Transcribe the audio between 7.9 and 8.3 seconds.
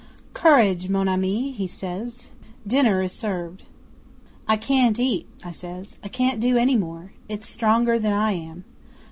than